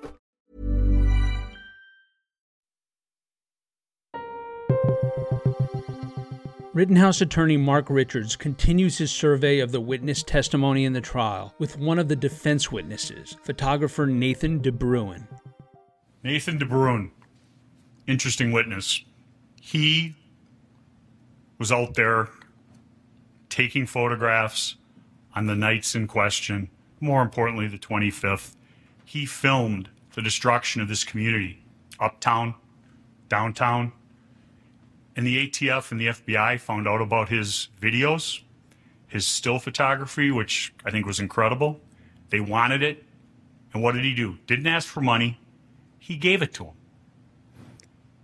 Rittenhouse 6.73 7.19
attorney 7.19 7.57
Mark 7.57 7.89
Richards 7.89 8.37
continues 8.37 8.97
his 8.97 9.11
survey 9.11 9.59
of 9.59 9.73
the 9.73 9.81
witness 9.81 10.23
testimony 10.23 10.85
in 10.85 10.93
the 10.93 11.01
trial 11.01 11.53
with 11.59 11.77
one 11.77 11.99
of 11.99 12.07
the 12.07 12.15
defense 12.15 12.71
witnesses, 12.71 13.35
photographer 13.43 14.05
Nathan 14.05 14.61
DeBruin. 14.61 15.27
Nathan 16.23 16.57
DeBruin, 16.57 17.11
interesting 18.07 18.53
witness. 18.53 19.03
He 19.59 20.15
was 21.59 21.73
out 21.73 21.95
there 21.95 22.29
taking 23.49 23.85
photographs 23.85 24.77
on 25.35 25.47
the 25.47 25.55
nights 25.55 25.93
in 25.93 26.07
question, 26.07 26.69
more 27.01 27.21
importantly, 27.21 27.67
the 27.67 27.77
25th. 27.77 28.55
He 29.03 29.25
filmed 29.25 29.89
the 30.15 30.21
destruction 30.21 30.81
of 30.81 30.87
this 30.87 31.03
community, 31.03 31.65
uptown, 31.99 32.55
downtown. 33.27 33.91
And 35.21 35.27
the 35.27 35.47
ATF 35.47 35.91
and 35.91 36.01
the 36.01 36.07
FBI 36.07 36.59
found 36.59 36.87
out 36.87 36.99
about 36.99 37.29
his 37.29 37.67
videos, 37.79 38.41
his 39.05 39.27
still 39.27 39.59
photography, 39.59 40.31
which 40.31 40.73
I 40.83 40.89
think 40.89 41.05
was 41.05 41.19
incredible. 41.19 41.79
They 42.31 42.39
wanted 42.39 42.81
it. 42.81 43.05
And 43.71 43.83
what 43.83 43.91
did 43.91 44.03
he 44.03 44.15
do? 44.15 44.39
Didn't 44.47 44.65
ask 44.65 44.87
for 44.87 45.01
money. 45.01 45.39
He 45.99 46.15
gave 46.15 46.41
it 46.41 46.55
to 46.55 46.63
him. 46.63 46.73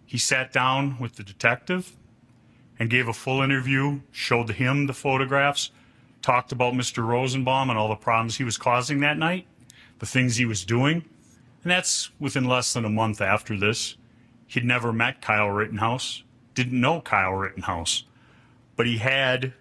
He 0.07 0.17
sat 0.17 0.51
down 0.51 0.97
with 0.97 1.17
the 1.17 1.23
detective 1.23 1.95
and 2.79 2.89
gave 2.89 3.07
a 3.07 3.13
full 3.13 3.43
interview, 3.43 3.99
showed 4.11 4.49
him 4.49 4.87
the 4.87 4.93
photographs, 4.93 5.69
talked 6.23 6.51
about 6.51 6.73
Mr. 6.73 7.05
Rosenbaum 7.05 7.69
and 7.69 7.77
all 7.77 7.89
the 7.89 7.95
problems 7.95 8.37
he 8.37 8.43
was 8.43 8.57
causing 8.57 9.01
that 9.01 9.19
night, 9.19 9.45
the 9.99 10.07
things 10.07 10.37
he 10.37 10.45
was 10.45 10.65
doing. 10.65 11.05
And 11.61 11.71
that's 11.71 12.09
within 12.19 12.45
less 12.45 12.73
than 12.73 12.85
a 12.85 12.89
month 12.89 13.21
after 13.21 13.55
this. 13.55 13.97
He'd 14.47 14.65
never 14.65 14.91
met 14.91 15.21
Kyle 15.21 15.51
Rittenhouse, 15.51 16.23
didn't 16.57 16.81
know 16.81 17.01
Kyle 17.01 17.33
Rittenhouse, 17.33 18.03
but 18.75 18.87
he 18.87 18.97
had 18.97 19.53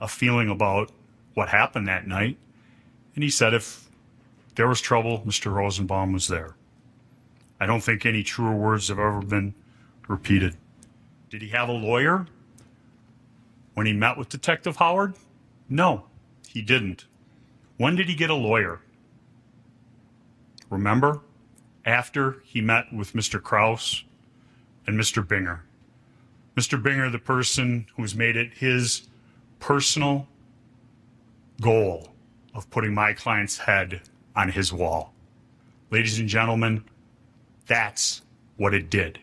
a 0.00 0.06
feeling 0.06 0.48
about 0.48 0.92
what 1.34 1.48
happened 1.48 1.88
that 1.88 2.06
night. 2.06 2.38
And 3.16 3.24
he 3.24 3.28
said 3.28 3.52
if 3.52 3.90
there 4.54 4.68
was 4.68 4.80
trouble, 4.80 5.24
Mr. 5.26 5.52
Rosenbaum 5.52 6.12
was 6.12 6.28
there. 6.28 6.54
I 7.58 7.66
don't 7.66 7.80
think 7.80 8.06
any 8.06 8.22
truer 8.22 8.54
words 8.54 8.86
have 8.86 9.00
ever 9.00 9.20
been 9.20 9.54
repeated. 10.06 10.56
Did 11.28 11.42
he 11.42 11.48
have 11.48 11.68
a 11.68 11.72
lawyer 11.72 12.26
when 13.74 13.86
he 13.86 13.92
met 13.92 14.16
with 14.16 14.28
Detective 14.28 14.76
Howard? 14.76 15.14
No, 15.68 16.04
he 16.46 16.62
didn't. 16.62 17.06
When 17.78 17.96
did 17.96 18.08
he 18.08 18.14
get 18.14 18.30
a 18.30 18.34
lawyer? 18.34 18.80
Remember? 20.70 21.20
After 21.84 22.42
he 22.44 22.60
met 22.60 22.92
with 22.92 23.12
Mr. 23.12 23.42
Kraus 23.42 24.04
and 24.86 24.96
Mr. 24.96 25.26
Binger. 25.26 25.62
Mr. 26.56 26.80
Binger, 26.80 27.10
the 27.10 27.18
person 27.18 27.86
who's 27.96 28.14
made 28.14 28.36
it 28.36 28.54
his 28.54 29.02
personal 29.58 30.28
goal 31.60 32.08
of 32.54 32.70
putting 32.70 32.94
my 32.94 33.12
client's 33.12 33.58
head 33.58 34.02
on 34.36 34.50
his 34.50 34.72
wall. 34.72 35.12
Ladies 35.90 36.18
and 36.18 36.28
gentlemen, 36.28 36.84
that's 37.66 38.22
what 38.56 38.74
it 38.74 38.90
did. 38.90 39.18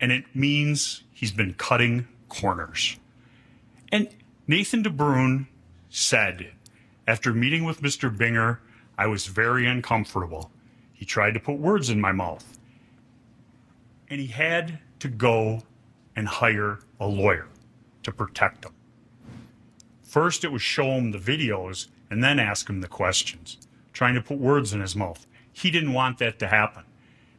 And 0.00 0.12
it 0.12 0.24
means 0.34 1.04
he's 1.12 1.32
been 1.32 1.54
cutting 1.54 2.06
corners. 2.28 2.96
And 3.90 4.08
Nathan 4.46 4.82
DeBruin 4.82 5.46
said, 5.88 6.52
after 7.06 7.32
meeting 7.32 7.64
with 7.64 7.80
Mr. 7.80 8.14
Binger, 8.14 8.58
I 8.96 9.06
was 9.06 9.26
very 9.26 9.66
uncomfortable. 9.66 10.50
He 10.92 11.04
tried 11.04 11.34
to 11.34 11.40
put 11.40 11.58
words 11.58 11.90
in 11.90 12.00
my 12.00 12.12
mouth. 12.12 12.58
And 14.08 14.20
he 14.20 14.28
had 14.28 14.78
to 15.00 15.08
go 15.08 15.62
and 16.16 16.28
hire 16.28 16.80
a 17.00 17.06
lawyer 17.06 17.48
to 18.02 18.12
protect 18.12 18.64
him. 18.64 18.72
First, 20.02 20.44
it 20.44 20.52
was 20.52 20.62
show 20.62 20.92
him 20.92 21.10
the 21.10 21.18
videos 21.18 21.88
and 22.10 22.22
then 22.22 22.38
ask 22.38 22.68
him 22.68 22.80
the 22.80 22.88
questions, 22.88 23.58
trying 23.92 24.14
to 24.14 24.20
put 24.20 24.38
words 24.38 24.72
in 24.72 24.80
his 24.80 24.94
mouth. 24.94 25.26
He 25.52 25.70
didn't 25.70 25.92
want 25.92 26.18
that 26.18 26.38
to 26.38 26.46
happen. 26.46 26.84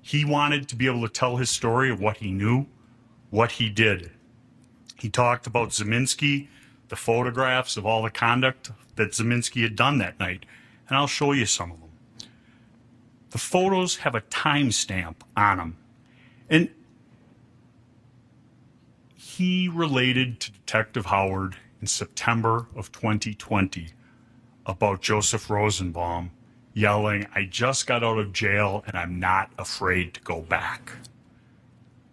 He 0.01 0.25
wanted 0.25 0.67
to 0.70 0.75
be 0.75 0.88
able 0.88 1.01
to 1.01 1.13
tell 1.13 1.38
his 1.38 1.50
story 1.50 1.89
of 1.89 2.01
what 2.01 2.17
he 2.17 2.32
knew, 2.32 2.67
what 3.29 3.53
he 3.53 3.70
did. 3.70 4.12
He 4.98 5.10
talked 5.10 5.48
about 5.48 5.70
Ziminski, 5.70 6.48
the 6.89 6.96
photographs 6.96 7.77
of 7.77 7.86
all 7.86 8.03
the 8.03 8.12
conduct 8.12 8.72
that 8.96 9.12
Ziminski 9.12 9.63
had 9.63 9.75
done 9.75 9.98
that 9.98 10.20
night, 10.20 10.46
and 10.88 10.98
I'll 10.98 11.08
show 11.08 11.32
you 11.32 11.46
some 11.46 11.72
of 11.72 11.79
them. 11.79 11.89
The 13.32 13.38
photos 13.38 13.98
have 13.98 14.15
a 14.15 14.22
timestamp 14.22 15.15
on 15.36 15.58
them. 15.58 15.77
And 16.50 16.70
he 19.36 19.68
related 19.68 20.39
to 20.39 20.50
Detective 20.50 21.08
Howard 21.08 21.58
in 21.82 21.88
September 21.88 22.68
of 22.74 22.94
2020 22.94 23.88
about 24.65 25.01
Joseph 25.01 25.50
Rosenbaum 25.50 26.32
yelling, 26.74 27.27
I 27.36 27.44
just 27.44 27.86
got 27.86 28.01
out 28.01 28.18
of 28.18 28.32
jail 28.32 28.86
and 28.88 28.96
I'm 28.96 29.20
not 29.20 29.51
afraid 29.58 30.13
to 30.13 30.22
go 30.22 30.39
back. 30.39 30.94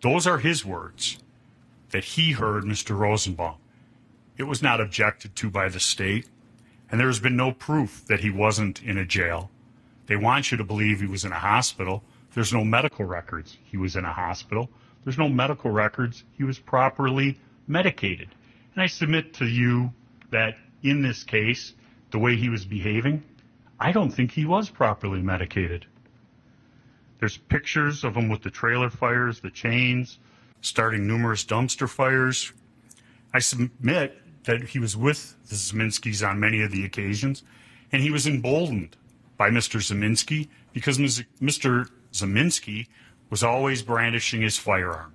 Those 0.01 0.27
are 0.27 0.39
his 0.39 0.65
words 0.65 1.21
that 1.91 2.03
he 2.05 2.33
heard 2.33 2.65
Mr. 2.65 2.99
Rosenbaum. 2.99 3.55
It 4.37 4.45
was 4.45 4.61
not 4.61 4.81
objected 4.81 5.37
to 5.37 5.49
by 5.49 5.69
the 5.69 5.79
state, 5.79 6.27
and 6.91 6.99
there 6.99 7.07
has 7.07 7.21
been 7.21 7.37
no 7.37 7.53
proof 7.53 8.05
that 8.07 8.21
he 8.21 8.31
wasn't 8.31 8.83
in 8.83 8.99
a 8.99 9.05
jail. 9.05 9.49
They 10.07 10.17
want 10.17 10.51
you 10.51 10.57
to 10.57 10.65
believe 10.65 10.99
he 10.99 11.07
was 11.07 11.25
in 11.25 11.31
a 11.31 11.39
hospital. 11.39 12.03
There's 12.35 12.53
no 12.53 12.65
medical 12.65 13.05
records. 13.05 13.59
He 13.63 13.77
was 13.77 13.95
in 13.95 14.05
a 14.05 14.13
hospital. 14.13 14.71
There's 15.05 15.19
no 15.19 15.29
medical 15.29 15.71
records. 15.71 16.25
He 16.37 16.45
was 16.45 16.59
properly 16.59 17.39
medicated. 17.67 18.29
And 18.75 18.83
I 18.83 18.87
submit 18.87 19.35
to 19.35 19.47
you 19.47 19.93
that 20.31 20.57
in 20.83 21.03
this 21.03 21.25
case, 21.25 21.75
the 22.11 22.19
way 22.19 22.37
he 22.37 22.49
was 22.49 22.65
behaving, 22.65 23.23
I 23.81 23.93
don't 23.93 24.11
think 24.11 24.33
he 24.33 24.45
was 24.45 24.71
properly 24.71 25.21
medicated. 25.23 25.87
There's 27.19 27.37
pictures 27.37 28.05
of 28.05 28.17
him 28.17 28.29
with 28.29 28.43
the 28.43 28.51
trailer 28.51 28.91
fires, 28.91 29.41
the 29.41 29.51
chains, 29.51 30.19
starting 30.61 31.07
numerous 31.07 31.45
dumpster 31.45 31.89
fires. 31.89 32.53
I 33.33 33.39
submit 33.39 34.19
that 34.45 34.63
he 34.63 34.79
was 34.79 34.97
with 34.97 35.37
the 35.49 35.55
Ziminskis 35.55 36.29
on 36.29 36.41
many 36.41 36.63
of 36.63 36.73
the 36.73 36.85
occasions, 36.85 37.43
and 37.93 38.03
he 38.03 38.11
was 38.11 38.27
emboldened 38.27 38.97
by 39.37 39.51
Mr. 39.51 39.81
Ziminski 39.81 40.49
because 40.73 40.99
Mr. 40.99 41.89
Ziminski 42.13 42.89
was 43.33 43.43
always 43.43 43.81
brandishing 43.81 44.43
his 44.43 44.59
firearm. 44.59 45.11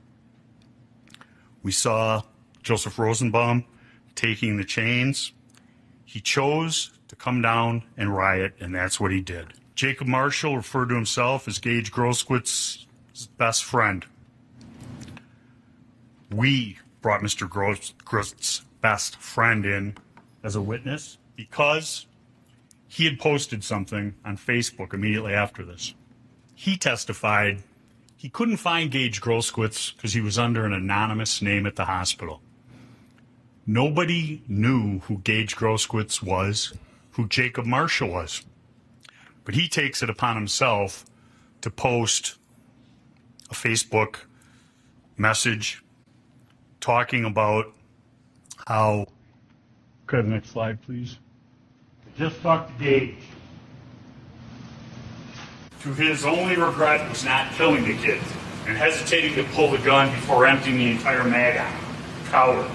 We 1.61 1.71
saw 1.71 2.23
Joseph 2.63 2.97
Rosenbaum 2.97 3.63
taking 4.15 4.57
the 4.57 4.63
chains. 4.63 5.33
He 6.03 6.19
chose 6.19 6.89
to 7.09 7.15
come 7.15 7.43
down 7.43 7.83
and 7.95 8.17
riot, 8.17 8.55
and 8.59 8.73
that's 8.73 8.99
what 8.99 9.11
he 9.11 9.21
did. 9.21 9.53
Jacob 9.75 10.07
Marshall 10.07 10.55
referred 10.55 10.89
to 10.89 10.95
himself 10.95 11.47
as 11.47 11.59
Gage 11.59 11.91
Grosskreutz's 11.91 13.27
best 13.37 13.63
friend. 13.63 14.03
We 16.31 16.79
brought 17.03 17.21
Mr. 17.21 17.47
Grosskreutz's 17.47 18.65
best 18.81 19.17
friend 19.17 19.63
in 19.63 19.95
as 20.43 20.55
a 20.55 20.61
witness 20.61 21.19
because 21.35 22.07
he 22.87 23.05
had 23.05 23.19
posted 23.19 23.63
something 23.63 24.15
on 24.25 24.37
Facebook 24.37 24.95
immediately 24.95 25.35
after 25.35 25.63
this. 25.63 25.93
He 26.55 26.77
testified 26.77 27.61
he 28.17 28.29
couldn't 28.29 28.57
find 28.57 28.89
Gage 28.89 29.21
Grosskreutz 29.21 29.95
because 29.95 30.13
he 30.13 30.21
was 30.21 30.39
under 30.39 30.65
an 30.65 30.73
anonymous 30.73 31.39
name 31.39 31.67
at 31.67 31.75
the 31.75 31.85
hospital. 31.85 32.41
Nobody 33.65 34.41
knew 34.47 34.99
who 35.01 35.19
Gage 35.19 35.55
Grosskreutz 35.55 36.23
was, 36.23 36.73
who 37.11 37.27
Jacob 37.27 37.65
Marshall 37.65 38.09
was. 38.09 38.43
But 39.45 39.53
he 39.53 39.67
takes 39.67 40.01
it 40.01 40.09
upon 40.09 40.35
himself 40.35 41.05
to 41.61 41.69
post 41.69 42.37
a 43.51 43.53
Facebook 43.53 44.21
message 45.15 45.83
talking 46.81 47.23
about 47.23 47.73
how. 48.65 49.05
Could 50.07 50.19
have 50.19 50.27
next 50.27 50.49
slide, 50.49 50.81
please. 50.81 51.19
I 52.05 52.17
just 52.17 52.41
talked 52.41 52.77
to 52.77 52.83
Gage. 52.83 53.15
To 55.83 55.93
his 55.93 56.25
only 56.25 56.55
regret 56.57 57.07
was 57.09 57.23
not 57.23 57.51
killing 57.53 57.83
the 57.83 57.95
kid 57.97 58.19
and 58.65 58.75
hesitating 58.75 59.35
to 59.35 59.43
pull 59.53 59.71
the 59.71 59.77
gun 59.77 60.09
before 60.09 60.45
emptying 60.45 60.77
the 60.77 60.91
entire 60.91 61.23
mag 61.23 61.57
on 61.57 61.71
him. 61.71 61.95
Coward. 62.25 62.71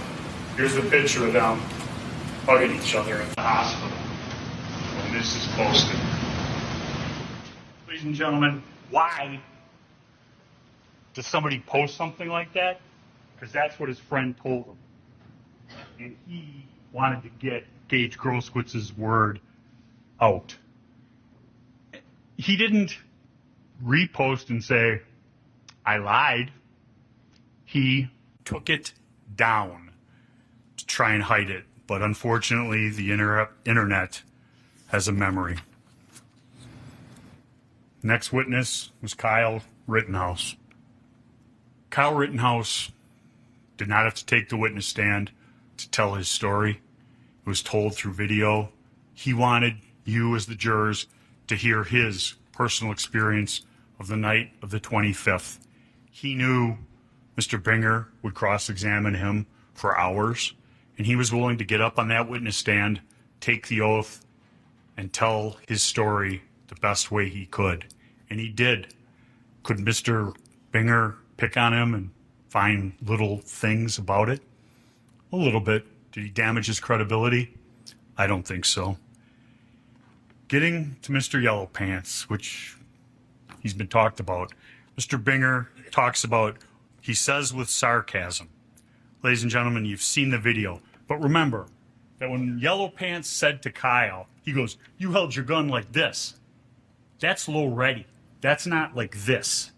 Here's 0.57 0.75
the 0.75 0.83
picture 0.83 1.27
of 1.27 1.33
them 1.33 1.59
hugging 2.47 2.77
each 2.77 2.95
other 2.95 3.17
at 3.17 3.35
the 3.35 3.41
hospital 3.41 3.89
when 4.99 5.13
this 5.13 5.35
is 5.35 5.47
posted. 5.55 5.99
Ladies 7.89 8.05
and 8.05 8.15
gentlemen, 8.15 8.63
why 8.91 9.41
does 11.15 11.27
somebody 11.27 11.63
post 11.67 11.97
something 11.97 12.29
like 12.29 12.53
that? 12.55 12.81
Because 13.35 13.53
that's 13.53 13.79
what 13.79 13.89
his 13.89 13.99
friend 13.99 14.35
told 14.43 14.67
him. 14.67 14.77
And 15.99 16.17
he 16.29 16.67
wanted 16.93 17.23
to 17.25 17.31
get 17.41 17.65
Gage 17.89 18.17
Grosskreutz's 18.17 18.97
word 18.97 19.41
out. 20.21 20.57
He 22.43 22.57
didn't 22.57 22.99
repost 23.85 24.51
and 24.51 24.65
say, 24.65 25.03
I 25.87 25.99
lied. 25.99 26.51
He 27.65 28.09
took 28.45 28.69
it 28.69 28.93
down 29.37 29.93
to 30.77 30.87
try 30.87 31.15
and 31.15 31.23
hide 31.23 31.51
it. 31.51 31.67
But 31.87 32.03
unfortunately, 32.03 32.89
the 32.89 33.13
inter- 33.13 33.51
internet 33.65 34.23
has 34.89 35.07
a 35.07 35.13
memory. 35.13 35.59
Next 38.03 38.33
witness 38.33 38.91
was 39.01 39.15
Kyle 39.15 39.63
Rittenhouse. 39.87 40.57
Kyle 41.91 42.15
Rittenhouse 42.15 42.91
did 43.77 43.87
not 43.87 44.03
have 44.03 44.15
to 44.15 44.27
take 44.27 44.49
the 44.49 44.57
witness 44.57 44.87
stand 44.87 45.31
to 45.77 45.89
tell 45.91 46.15
his 46.15 46.27
story. 46.27 46.81
It 47.47 47.49
was 47.49 47.63
told 47.63 47.95
through 47.95 48.15
video. 48.15 48.71
He 49.15 49.33
wanted 49.33 49.77
you, 50.05 50.35
as 50.35 50.47
the 50.47 50.57
jurors, 50.57 51.07
to 51.53 51.59
hear 51.59 51.85
his 51.85 52.35
personal 52.53 52.95
experience 52.95 53.61
of 54.01 54.07
the 54.07 54.17
night 54.17 54.53
of 54.63 54.71
the 54.71 54.81
25th. 54.81 55.59
He 56.11 56.35
knew 56.35 56.79
Mr. 57.37 57.63
Binger 57.63 58.07
would 58.23 58.33
cross 58.33 58.71
examine 58.71 59.15
him 59.15 59.47
for 59.75 59.99
hours, 59.99 60.55
and 60.97 61.07
he 61.07 61.15
was 61.15 61.31
willing 61.31 61.59
to 61.59 61.65
get 61.65 61.83
up 61.83 61.99
on 61.99 62.09
that 62.09 62.27
witness 62.27 62.57
stand, 62.57 63.03
take 63.41 63.69
the 63.69 63.83
oath, 63.83 64.25
and 64.97 65.13
tell 65.13 65.59
his 65.69 65.83
story 65.83 66.43
the 66.69 66.75
best 66.77 67.11
way 67.11 67.29
he 67.29 67.45
could. 67.45 67.85
And 68.31 68.41
he 68.41 68.49
did. 68.49 68.95
Could 69.63 69.77
Mr. 69.77 70.35
Binger 70.73 71.17
pick 71.37 71.59
on 71.59 71.75
him 71.75 71.93
and 71.93 72.13
find 72.49 72.95
little 73.05 73.43
things 73.45 73.99
about 73.99 74.31
it? 74.31 74.41
A 75.33 75.37
little 75.37 75.61
bit. 75.61 75.85
Did 76.13 76.25
he 76.25 76.31
damage 76.31 76.67
his 76.67 76.81
credibility? 76.81 77.55
I 78.17 78.27
don't 78.27 78.47
think 78.47 78.65
so. 78.65 78.97
Getting 80.53 80.97
to 81.01 81.13
Mr. 81.13 81.43
Yellow 81.43 81.65
Pants, 81.65 82.29
which 82.29 82.77
he's 83.61 83.73
been 83.73 83.89
talked 83.89 84.21
about. 84.21 84.53
Mr. 84.99 85.19
Binger 85.19 85.69
talks 85.91 86.25
about, 86.25 86.59
he 87.01 87.15
says 87.15 87.55
with 87.55 87.71
sarcasm, 87.71 88.51
ladies 89.23 89.43
and 89.43 89.51
gentlemen, 89.51 89.87
you've 89.87 90.03
seen 90.03 90.29
the 90.29 90.37
video. 90.37 90.83
But 91.09 91.23
remember 91.23 91.69
that 92.19 92.29
when 92.29 92.59
Yellow 92.59 92.89
Pants 92.89 93.31
said 93.31 93.63
to 93.63 93.73
Kyle, 93.73 94.27
he 94.43 94.53
goes, 94.53 94.77
You 94.99 95.13
held 95.13 95.35
your 95.35 95.47
gun 95.47 95.69
like 95.71 95.91
this. 95.91 96.35
That's 97.19 97.49
low 97.49 97.69
ready. 97.69 98.07
That's 98.43 98.67
not 98.67 98.95
like 98.95 99.25
this. 99.25 99.73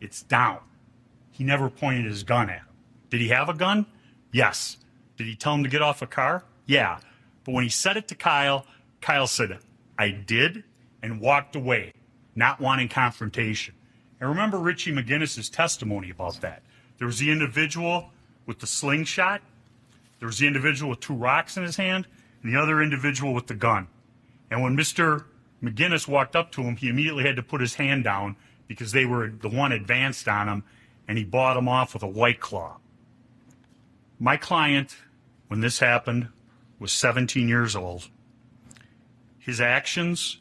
It's 0.00 0.22
down. 0.22 0.60
He 1.30 1.44
never 1.44 1.68
pointed 1.68 2.06
his 2.06 2.22
gun 2.22 2.48
at 2.48 2.60
him. 2.60 2.68
Did 3.10 3.20
he 3.20 3.28
have 3.28 3.50
a 3.50 3.54
gun? 3.54 3.84
Yes. 4.32 4.78
Did 5.18 5.26
he 5.26 5.36
tell 5.36 5.52
him 5.52 5.62
to 5.62 5.68
get 5.68 5.82
off 5.82 6.00
a 6.00 6.06
car? 6.06 6.44
Yeah. 6.64 7.00
But 7.44 7.52
when 7.52 7.64
he 7.64 7.70
said 7.70 7.98
it 7.98 8.08
to 8.08 8.14
Kyle, 8.14 8.64
Kyle 9.00 9.26
said, 9.26 9.58
I 9.98 10.10
did, 10.10 10.64
and 11.02 11.20
walked 11.20 11.56
away, 11.56 11.92
not 12.34 12.60
wanting 12.60 12.88
confrontation. 12.88 13.74
And 14.20 14.28
remember 14.28 14.58
Richie 14.58 14.92
McGinnis's 14.92 15.48
testimony 15.48 16.10
about 16.10 16.40
that. 16.40 16.62
There 16.98 17.06
was 17.06 17.18
the 17.18 17.30
individual 17.30 18.10
with 18.46 18.58
the 18.58 18.66
slingshot, 18.66 19.42
there 20.18 20.26
was 20.26 20.38
the 20.38 20.46
individual 20.46 20.90
with 20.90 21.00
two 21.00 21.14
rocks 21.14 21.56
in 21.56 21.62
his 21.62 21.76
hand, 21.76 22.06
and 22.42 22.52
the 22.52 22.60
other 22.60 22.82
individual 22.82 23.34
with 23.34 23.46
the 23.46 23.54
gun. 23.54 23.88
And 24.50 24.62
when 24.62 24.76
Mr. 24.76 25.24
McGinnis 25.62 26.08
walked 26.08 26.34
up 26.34 26.50
to 26.52 26.62
him, 26.62 26.76
he 26.76 26.88
immediately 26.88 27.24
had 27.24 27.36
to 27.36 27.42
put 27.42 27.60
his 27.60 27.74
hand 27.74 28.04
down 28.04 28.36
because 28.66 28.92
they 28.92 29.04
were 29.04 29.28
the 29.28 29.48
one 29.48 29.72
advanced 29.72 30.28
on 30.28 30.48
him, 30.48 30.64
and 31.06 31.18
he 31.18 31.24
bought 31.24 31.56
him 31.56 31.68
off 31.68 31.94
with 31.94 32.02
a 32.02 32.08
white 32.08 32.40
claw. 32.40 32.78
My 34.18 34.36
client, 34.36 34.96
when 35.46 35.60
this 35.60 35.78
happened, 35.78 36.28
was 36.78 36.92
17 36.92 37.48
years 37.48 37.76
old. 37.76 38.08
His 39.48 39.62
actions 39.62 40.40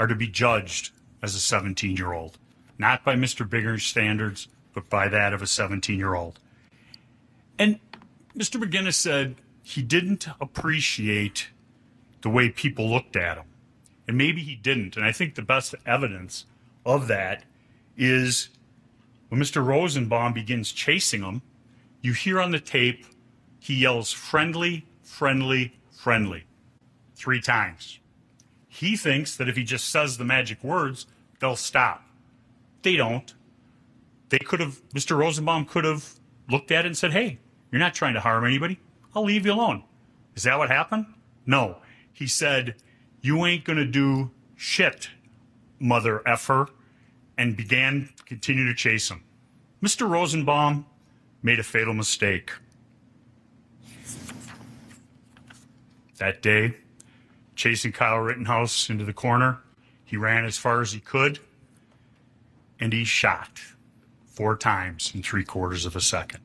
are 0.00 0.08
to 0.08 0.16
be 0.16 0.26
judged 0.26 0.90
as 1.22 1.36
a 1.36 1.38
17 1.38 1.96
year 1.96 2.12
old, 2.12 2.38
not 2.76 3.04
by 3.04 3.14
Mr. 3.14 3.48
Binger's 3.48 3.84
standards, 3.84 4.48
but 4.74 4.90
by 4.90 5.06
that 5.06 5.32
of 5.32 5.42
a 5.42 5.46
17 5.46 5.96
year 5.96 6.14
old. 6.14 6.40
And 7.56 7.78
Mr. 8.36 8.60
McGinnis 8.60 8.94
said 8.94 9.36
he 9.62 9.80
didn't 9.80 10.26
appreciate 10.40 11.50
the 12.22 12.30
way 12.30 12.48
people 12.48 12.90
looked 12.90 13.14
at 13.14 13.36
him. 13.36 13.44
And 14.08 14.18
maybe 14.18 14.42
he 14.42 14.56
didn't. 14.56 14.96
And 14.96 15.06
I 15.06 15.12
think 15.12 15.36
the 15.36 15.42
best 15.42 15.76
evidence 15.86 16.44
of 16.84 17.06
that 17.06 17.44
is 17.96 18.48
when 19.28 19.40
Mr. 19.40 19.64
Rosenbaum 19.64 20.32
begins 20.32 20.72
chasing 20.72 21.22
him, 21.22 21.42
you 22.02 22.12
hear 22.12 22.40
on 22.40 22.50
the 22.50 22.58
tape 22.58 23.06
he 23.60 23.76
yells, 23.76 24.10
friendly, 24.10 24.84
friendly, 25.04 25.78
friendly, 25.92 26.42
three 27.14 27.40
times. 27.40 28.00
He 28.78 28.96
thinks 28.96 29.34
that 29.36 29.48
if 29.48 29.56
he 29.56 29.64
just 29.64 29.88
says 29.88 30.18
the 30.18 30.24
magic 30.24 30.62
words, 30.62 31.08
they'll 31.40 31.56
stop. 31.56 32.04
They 32.82 32.94
don't. 32.94 33.34
They 34.28 34.38
could 34.38 34.60
have, 34.60 34.80
Mr. 34.90 35.18
Rosenbaum 35.18 35.64
could 35.64 35.84
have 35.84 36.14
looked 36.48 36.70
at 36.70 36.84
it 36.84 36.86
and 36.86 36.96
said, 36.96 37.10
hey, 37.10 37.40
you're 37.72 37.80
not 37.80 37.92
trying 37.92 38.14
to 38.14 38.20
harm 38.20 38.44
anybody. 38.44 38.78
I'll 39.16 39.24
leave 39.24 39.44
you 39.44 39.52
alone. 39.52 39.82
Is 40.36 40.44
that 40.44 40.58
what 40.58 40.70
happened? 40.70 41.06
No. 41.44 41.78
He 42.12 42.28
said, 42.28 42.76
you 43.20 43.44
ain't 43.44 43.64
going 43.64 43.78
to 43.78 43.84
do 43.84 44.30
shit, 44.54 45.08
mother 45.80 46.22
effer, 46.24 46.68
and 47.36 47.56
began 47.56 48.10
to 48.16 48.22
continue 48.22 48.64
to 48.68 48.74
chase 48.74 49.10
him. 49.10 49.24
Mr. 49.82 50.08
Rosenbaum 50.08 50.86
made 51.42 51.58
a 51.58 51.64
fatal 51.64 51.94
mistake. 51.94 52.52
That 56.18 56.42
day, 56.42 56.76
chasing 57.58 57.90
Kyle 57.90 58.20
Rittenhouse 58.20 58.88
into 58.88 59.04
the 59.04 59.12
corner, 59.12 59.58
he 60.04 60.16
ran 60.16 60.44
as 60.44 60.56
far 60.56 60.80
as 60.80 60.92
he 60.92 61.00
could, 61.00 61.40
and 62.78 62.92
he 62.92 63.04
shot 63.04 63.60
four 64.26 64.56
times 64.56 65.12
in 65.12 65.22
three 65.24 65.42
quarters 65.42 65.84
of 65.84 65.96
a 65.96 66.00
second. 66.00 66.38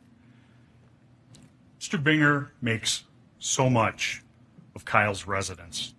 Mr. 1.79 2.01
Binger 2.01 2.49
makes 2.61 3.03
so 3.37 3.69
much 3.69 4.23
of 4.75 4.85
Kyle's 4.85 5.27
residence. 5.27 5.93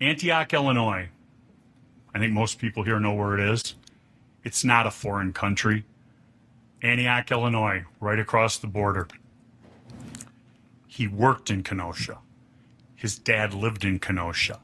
Antioch, 0.00 0.52
Illinois. 0.52 1.08
I 2.12 2.18
think 2.18 2.32
most 2.32 2.58
people 2.58 2.82
here 2.82 2.98
know 2.98 3.14
where 3.14 3.38
it 3.38 3.52
is. 3.52 3.76
It's 4.42 4.64
not 4.64 4.86
a 4.86 4.90
foreign 4.90 5.32
country. 5.32 5.84
Antioch, 6.82 7.30
Illinois, 7.30 7.84
right 8.00 8.18
across 8.18 8.58
the 8.58 8.66
border. 8.66 9.06
He 10.88 11.06
worked 11.06 11.50
in 11.50 11.62
Kenosha. 11.62 12.18
His 13.04 13.18
dad 13.18 13.52
lived 13.52 13.84
in 13.84 13.98
Kenosha. 13.98 14.60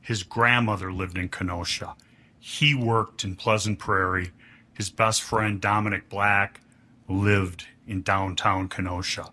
His 0.00 0.24
grandmother 0.24 0.92
lived 0.92 1.16
in 1.16 1.28
Kenosha. 1.28 1.94
He 2.40 2.74
worked 2.74 3.22
in 3.22 3.36
Pleasant 3.36 3.78
Prairie. 3.78 4.32
His 4.72 4.90
best 4.90 5.22
friend, 5.22 5.60
Dominic 5.60 6.08
Black, 6.08 6.60
lived 7.08 7.68
in 7.86 8.02
downtown 8.02 8.68
Kenosha. 8.68 9.26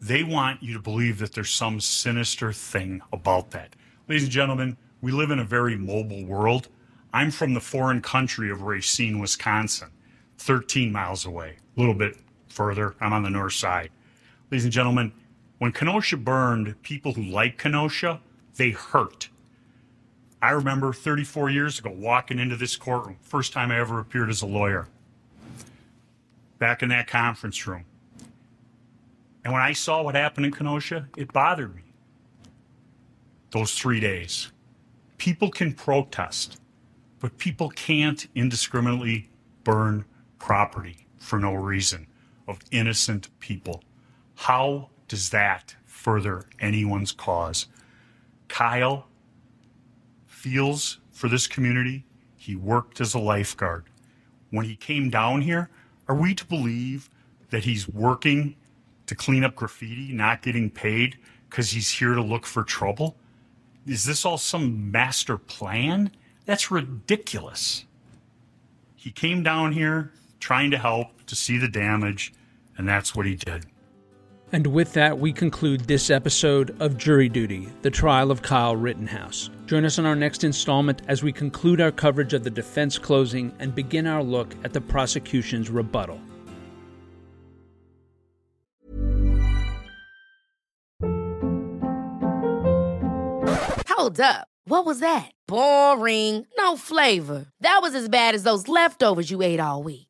They 0.00 0.22
want 0.22 0.62
you 0.62 0.72
to 0.72 0.80
believe 0.80 1.18
that 1.18 1.34
there's 1.34 1.50
some 1.50 1.78
sinister 1.78 2.54
thing 2.54 3.02
about 3.12 3.50
that. 3.50 3.76
Ladies 4.08 4.22
and 4.22 4.32
gentlemen, 4.32 4.78
we 5.02 5.12
live 5.12 5.30
in 5.30 5.40
a 5.40 5.44
very 5.44 5.76
mobile 5.76 6.24
world. 6.24 6.68
I'm 7.12 7.30
from 7.30 7.52
the 7.52 7.60
foreign 7.60 8.00
country 8.00 8.50
of 8.50 8.62
Racine, 8.62 9.18
Wisconsin, 9.18 9.90
13 10.38 10.90
miles 10.90 11.26
away, 11.26 11.58
a 11.76 11.80
little 11.80 11.92
bit 11.92 12.16
further. 12.48 12.94
I'm 12.98 13.12
on 13.12 13.24
the 13.24 13.28
north 13.28 13.52
side. 13.52 13.90
Ladies 14.50 14.64
and 14.64 14.72
gentlemen, 14.72 15.12
when 15.60 15.72
Kenosha 15.72 16.18
burned, 16.18 16.82
people 16.82 17.14
who 17.14 17.22
like 17.22 17.58
Kenosha, 17.58 18.20
they 18.56 18.72
hurt. 18.72 19.30
I 20.42 20.52
remember 20.52 20.92
34 20.92 21.50
years 21.50 21.78
ago 21.78 21.90
walking 21.90 22.38
into 22.40 22.56
this 22.56 22.76
courtroom, 22.76 23.18
first 23.22 23.52
time 23.52 23.70
I 23.70 23.80
ever 23.80 24.00
appeared 24.00 24.30
as 24.30 24.42
a 24.42 24.46
lawyer, 24.46 24.88
back 26.58 26.82
in 26.82 26.90
that 26.90 27.08
conference 27.08 27.66
room. 27.66 27.84
And 29.44 29.52
when 29.52 29.62
I 29.62 29.72
saw 29.74 30.02
what 30.02 30.16
happened 30.16 30.46
in 30.46 30.52
Kenosha, 30.52 31.08
it 31.16 31.32
bothered 31.32 31.76
me. 31.76 31.82
those 33.52 33.74
three 33.78 34.00
days. 34.00 34.52
People 35.18 35.50
can 35.50 35.72
protest, 35.74 36.60
but 37.20 37.38
people 37.38 37.70
can't 37.70 38.28
indiscriminately 38.34 39.30
burn 39.64 40.04
property 40.38 41.06
for 41.18 41.38
no 41.38 41.54
reason 41.54 42.06
of 42.48 42.60
innocent 42.70 43.28
people. 43.40 43.82
How 44.36 44.90
does 45.10 45.30
that 45.30 45.74
further 45.86 46.44
anyone's 46.60 47.10
cause? 47.10 47.66
Kyle 48.46 49.08
feels 50.28 51.00
for 51.10 51.28
this 51.28 51.48
community. 51.48 52.04
He 52.36 52.54
worked 52.54 53.00
as 53.00 53.12
a 53.12 53.18
lifeguard. 53.18 53.86
When 54.50 54.66
he 54.66 54.76
came 54.76 55.10
down 55.10 55.42
here, 55.42 55.68
are 56.06 56.14
we 56.14 56.32
to 56.36 56.44
believe 56.44 57.10
that 57.50 57.64
he's 57.64 57.88
working 57.88 58.54
to 59.06 59.16
clean 59.16 59.42
up 59.42 59.56
graffiti, 59.56 60.12
not 60.12 60.42
getting 60.42 60.70
paid 60.70 61.18
because 61.48 61.72
he's 61.72 61.90
here 61.90 62.14
to 62.14 62.22
look 62.22 62.46
for 62.46 62.62
trouble? 62.62 63.16
Is 63.88 64.04
this 64.04 64.24
all 64.24 64.38
some 64.38 64.92
master 64.92 65.36
plan? 65.36 66.12
That's 66.44 66.70
ridiculous. 66.70 67.84
He 68.94 69.10
came 69.10 69.42
down 69.42 69.72
here 69.72 70.12
trying 70.38 70.70
to 70.70 70.78
help, 70.78 71.26
to 71.26 71.34
see 71.34 71.58
the 71.58 71.68
damage, 71.68 72.32
and 72.78 72.88
that's 72.88 73.16
what 73.16 73.26
he 73.26 73.34
did. 73.34 73.66
And 74.52 74.66
with 74.66 74.92
that, 74.94 75.18
we 75.18 75.32
conclude 75.32 75.82
this 75.82 76.10
episode 76.10 76.74
of 76.80 76.96
Jury 76.96 77.28
Duty, 77.28 77.68
the 77.82 77.90
trial 77.90 78.32
of 78.32 78.42
Kyle 78.42 78.74
Rittenhouse. 78.74 79.48
Join 79.66 79.84
us 79.84 79.98
on 79.98 80.06
our 80.06 80.16
next 80.16 80.42
installment 80.42 81.02
as 81.06 81.22
we 81.22 81.32
conclude 81.32 81.80
our 81.80 81.92
coverage 81.92 82.34
of 82.34 82.42
the 82.42 82.50
defense 82.50 82.98
closing 82.98 83.54
and 83.60 83.74
begin 83.74 84.08
our 84.08 84.24
look 84.24 84.56
at 84.64 84.72
the 84.72 84.80
prosecution's 84.80 85.70
rebuttal. 85.70 86.20
Hold 93.88 94.20
up. 94.20 94.48
What 94.64 94.84
was 94.84 95.00
that? 95.00 95.30
Boring. 95.46 96.46
No 96.58 96.76
flavor. 96.76 97.46
That 97.60 97.80
was 97.82 97.94
as 97.94 98.08
bad 98.08 98.34
as 98.34 98.42
those 98.42 98.66
leftovers 98.66 99.30
you 99.30 99.42
ate 99.42 99.60
all 99.60 99.82
week. 99.82 100.09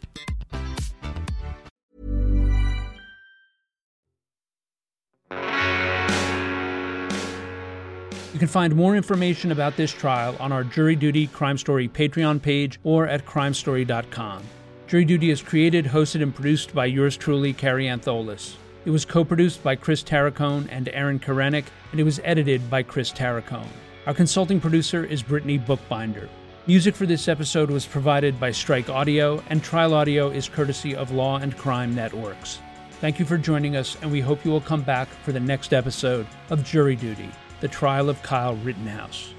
You 8.33 8.39
can 8.39 8.47
find 8.47 8.73
more 8.73 8.95
information 8.95 9.51
about 9.51 9.75
this 9.75 9.91
trial 9.91 10.37
on 10.39 10.53
our 10.53 10.63
Jury 10.63 10.95
Duty 10.95 11.27
Crime 11.27 11.57
Story 11.57 11.89
Patreon 11.89 12.41
page 12.41 12.79
or 12.85 13.05
at 13.05 13.25
crimestory.com. 13.25 14.41
Jury 14.87 15.03
Duty 15.03 15.31
is 15.31 15.41
created, 15.41 15.83
hosted, 15.83 16.23
and 16.23 16.33
produced 16.33 16.73
by 16.73 16.85
yours 16.85 17.17
truly, 17.17 17.51
Kary 17.51 17.87
Antholis. 17.87 18.55
It 18.85 18.89
was 18.89 19.03
co 19.03 19.25
produced 19.25 19.61
by 19.63 19.75
Chris 19.75 20.01
Tarracone 20.01 20.69
and 20.71 20.87
Aaron 20.93 21.19
Karenik, 21.19 21.65
and 21.91 21.99
it 21.99 22.05
was 22.05 22.21
edited 22.23 22.69
by 22.69 22.83
Chris 22.83 23.11
Tarracone. 23.11 23.67
Our 24.07 24.13
consulting 24.13 24.61
producer 24.61 25.03
is 25.03 25.21
Brittany 25.21 25.57
Bookbinder. 25.57 26.29
Music 26.67 26.95
for 26.95 27.05
this 27.05 27.27
episode 27.27 27.69
was 27.69 27.85
provided 27.85 28.39
by 28.39 28.51
Strike 28.51 28.89
Audio, 28.89 29.43
and 29.49 29.61
Trial 29.61 29.93
Audio 29.93 30.29
is 30.29 30.47
courtesy 30.47 30.95
of 30.95 31.11
Law 31.11 31.37
and 31.39 31.57
Crime 31.57 31.93
Networks. 31.93 32.59
Thank 33.01 33.19
you 33.19 33.25
for 33.25 33.37
joining 33.37 33.75
us, 33.75 33.97
and 34.01 34.09
we 34.09 34.21
hope 34.21 34.45
you 34.45 34.51
will 34.51 34.61
come 34.61 34.83
back 34.83 35.09
for 35.09 35.33
the 35.33 35.39
next 35.39 35.73
episode 35.73 36.25
of 36.49 36.63
Jury 36.63 36.95
Duty 36.95 37.29
the 37.61 37.67
trial 37.67 38.09
of 38.09 38.23
Kyle 38.23 38.55
Rittenhouse. 38.55 39.35